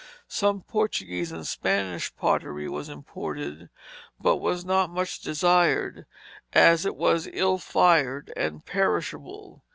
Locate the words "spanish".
1.45-2.11